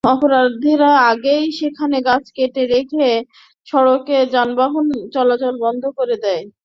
অবরোধকারীরা 0.03 0.91
আগেই 1.11 1.45
সেখানে 1.59 1.97
গাছ 2.07 2.25
কেটে 2.35 2.63
রেখে 2.67 3.07
সড়কে 3.67 4.17
যানবাহন 4.33 4.85
চলাচল 5.13 5.53
বন্ধ 5.65 5.83
করে 5.97 6.15
দেয়। 6.23 6.43